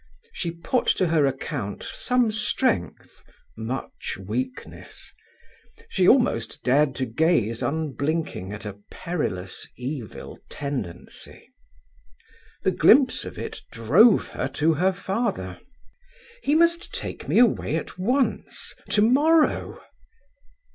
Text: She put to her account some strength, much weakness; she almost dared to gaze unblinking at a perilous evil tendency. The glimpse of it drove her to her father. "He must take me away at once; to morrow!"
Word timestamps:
She 0.33 0.49
put 0.49 0.87
to 0.87 1.09
her 1.09 1.27
account 1.27 1.83
some 1.83 2.31
strength, 2.31 3.21
much 3.55 4.17
weakness; 4.17 5.11
she 5.89 6.07
almost 6.07 6.63
dared 6.63 6.95
to 6.95 7.05
gaze 7.05 7.61
unblinking 7.61 8.51
at 8.51 8.65
a 8.65 8.79
perilous 8.89 9.67
evil 9.77 10.39
tendency. 10.49 11.53
The 12.63 12.71
glimpse 12.71 13.25
of 13.25 13.37
it 13.37 13.61
drove 13.71 14.29
her 14.29 14.47
to 14.47 14.73
her 14.73 14.91
father. 14.91 15.59
"He 16.41 16.55
must 16.55 16.91
take 16.95 17.27
me 17.27 17.37
away 17.37 17.75
at 17.75 17.99
once; 17.99 18.73
to 18.89 19.03
morrow!" 19.03 19.83